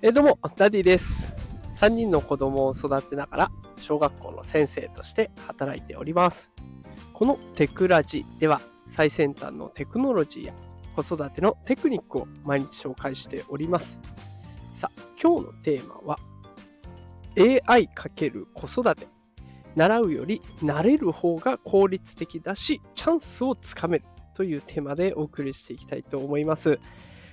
[0.00, 1.32] えどうも、ダディです。
[1.74, 6.52] 3人の子供を育てながら、小学校の先生として働いております。
[7.12, 10.54] このテクラジでは、最先端のテクノロジーや
[10.94, 14.00] 子育てのテクニックを毎日紹介しております。
[14.72, 16.18] さあ、今日のテーマは、
[17.36, 19.08] AI× 子育て。
[19.74, 24.04] 習うより慣れる方が効率的だし、チャンスをつかめる
[24.34, 26.78] というテーマでお送りしていきたいと思います。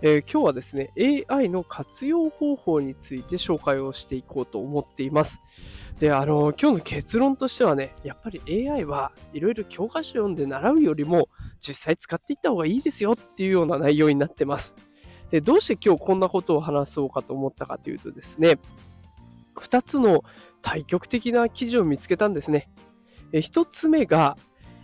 [0.00, 0.92] えー、今日はですね、
[1.28, 5.40] AI の活用方法について紹介をしていこうと思っています。
[5.98, 8.40] で、あの、今日の結論としてはね、やっぱり
[8.70, 11.28] AI はいろいろ教科書読んで習うよりも
[11.60, 14.76] 実際使っていった方がいいですよっていうような内容になってます。
[15.32, 18.54] で、どうして今日こんなことを話そうかと思ったかというとですね、
[19.56, 20.22] 2つの
[20.62, 22.70] 対極的な記事を見つけたんですね。
[23.32, 24.36] 1つ目が、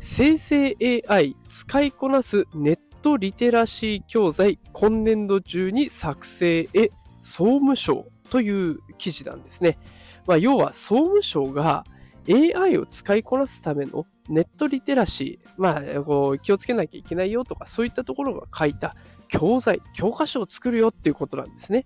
[0.00, 0.76] 生成
[1.08, 6.90] AI 使いこなすネットトリテラシー教材今年度中に作成へ
[7.22, 9.78] 総務省という記事なんですね。
[10.26, 11.84] まあ、要は総務省が
[12.28, 18.96] AI を使いこなすためのネットリテラシー、まあ、こう気をつけなきゃいけないよとか、そういったところが書いた
[19.28, 21.84] 教材、教科書を作るよっていうことなんですね。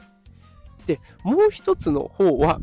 [0.86, 2.62] で、もう一つの方は、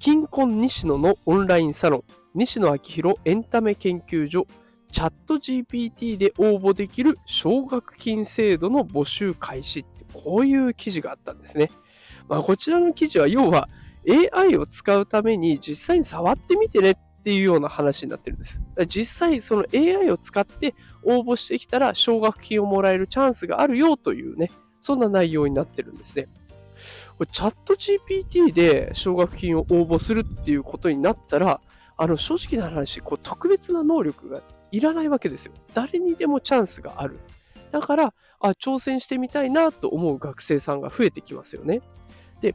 [0.00, 2.02] 金婚西野のオンラインサロン、
[2.34, 4.48] 西野昭弘エンタメ研究所
[4.90, 11.70] チャット GPT で応募できる奨学金制度の募集開始ってこういう記事があったんですね。
[12.28, 13.68] まあ、こちらの記事は要は
[14.08, 18.62] AI を使うために実際に触ってみてねっていうような話になってるんです。
[18.86, 20.74] 実際その AI を使って
[21.04, 26.28] 応募してきたら奨学金をもらえるチャンスがあるよというね、そんな内容になってるんですね。
[27.18, 31.60] これチャット GPT で奨学金を応募するっていうことになったら、
[32.02, 34.40] あの正直な話、こう特別な能力が
[34.72, 35.52] いらないわけですよ。
[35.74, 37.20] 誰にでもチャンスがある。
[37.72, 41.82] だから、あ、挑戦してみたいなと思う学生さんが増えてきますよね。
[42.40, 42.54] で、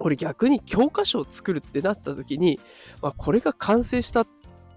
[0.00, 2.58] 俺逆に教科書を作るってなった時に、
[3.02, 4.24] まあ、これが完成した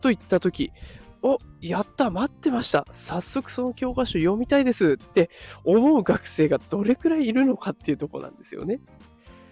[0.01, 0.73] といった時、
[1.21, 2.85] お、やった、待ってました。
[2.91, 5.29] 早速その教科書読みたいですって
[5.63, 8.81] 思う学生がどれくらいいるのかっていうとこなんですよね。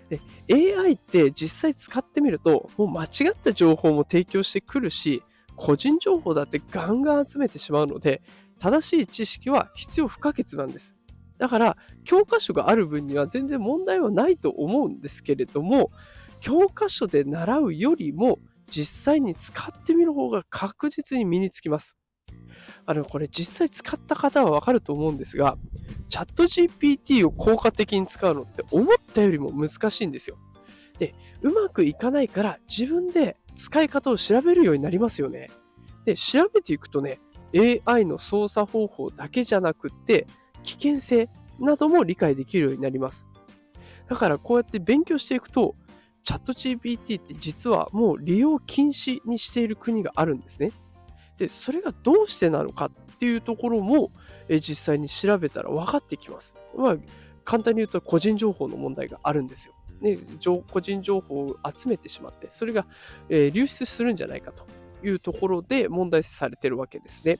[0.09, 0.19] で、
[0.51, 5.23] AI って実際使ってみると、もう間違った情報も提供してくるし、
[5.55, 8.21] 個人情報だってガンガン集めてしまうので、
[8.59, 10.95] 正しい知識は必要不可欠なんです。
[11.37, 15.91] だから、教科書がある分には全然問題はないと思うんですけれども、
[16.41, 18.39] 教科書で習うよりも
[18.69, 21.95] 実際に使ってみる方が確実に身につきます。
[22.85, 25.57] あの、これ実際使った方はわかると思うんですが、
[26.09, 30.37] チャット GPT を効果的に使うのって思ったよりも難しいんですよ。
[30.97, 35.49] で、うまくいかないから自分で使い方を調べるようになりますよね。
[36.05, 37.19] で、調べていくとね、
[37.85, 40.27] AI の操作方法だけじゃなくって、
[40.63, 43.27] 危険性なども理解できるようになります。
[44.07, 45.75] だからこうやって勉強していくと、
[46.23, 50.71] チャット GPT って実はもう利用禁止にしている国があるんですね。
[51.39, 54.11] で、それがどうしてなのかっていうところも、
[54.49, 56.57] え実際に調べたら分かってきます。
[56.77, 56.97] まあ、
[57.45, 59.73] 簡単に言うと個人情報の問題があるんですよ。
[60.01, 60.17] ね、
[60.71, 62.85] 個人情報を集めてしまって、それが、
[63.29, 64.65] えー、流出するんじゃないかと
[65.05, 67.39] いうところで問題視されてるわけですね。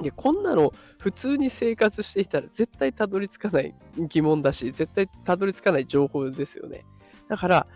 [0.00, 3.74] で、こんなの普通に生活していたら絶対たどり着かない
[4.08, 6.84] 疑問だし、絶対たどり着かない情報ですよね。
[7.28, 7.66] だから、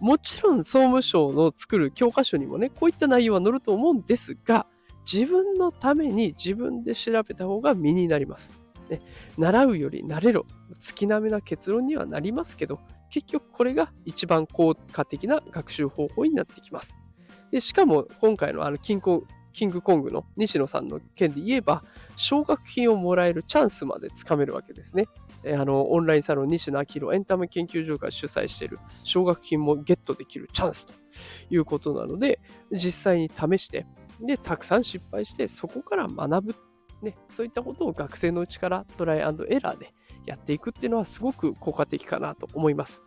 [0.00, 4.66] もちろん総務省の作る教科書にもね、こういった内容は載ると思うんですが、
[5.12, 8.50] 自分のために自分で調べた方が身になります。
[8.88, 9.00] ね、
[9.38, 10.46] 習うより慣れろ。
[10.80, 16.96] 月並みな結論にはなりますけど、結局これが一番効果的な学習方法になってきます。
[17.50, 21.82] でしかも今回のあのキンコキングコングの西野さんの件で言えば、
[22.16, 25.06] 奨学金をもらえるチャンスまでつかめるわけですね。
[25.44, 30.92] えあの、オンラインサロン西野明宏エンタメ研究所が主催している奨学金もゲットできるチャンスと
[31.50, 33.86] いうことなので、実際に試して、
[34.20, 36.54] で、たくさん失敗して、そこから学ぶ。
[37.02, 39.94] ね、そういったことを学生のうちからトライアンドエラーで
[40.26, 43.02] やっていくっていうのはすごく効果的かなと思います。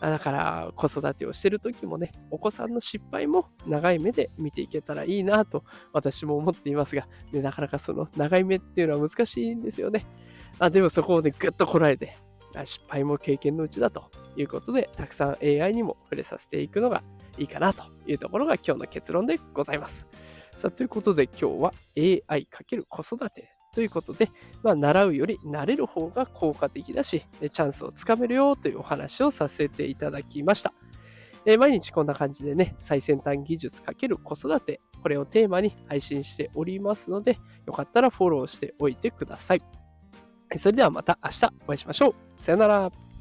[0.00, 10.04] だから子育てをしてる時もね、お子さんの失敗も長い目で見ていけたらいいなと私も思っていますが、ね、なかなかその長い目っていうのは難しいんですよね。
[10.58, 12.16] あでもそこをね、ぐっとこらえて、
[12.64, 17.02] 失敗も経験のうちだということで、たくさん AI にも触れさせていくのが
[17.38, 20.06] いいかなというところが今日の結論でございます。
[20.58, 24.30] さあ、ということで今日は AI× 子育てということで、
[24.62, 30.72] まあ、習うより慣れる方が効果的だし、チャンスをつかめるよというお話をさせていただきました。
[31.46, 39.60] え毎日こんな感じでね、最先端技術×子育て、これをテーマに配信しておりますので、よかったらフォローしておいてください。
[40.58, 42.14] それではまた明日お会いしましょう。
[42.42, 43.13] さよなら。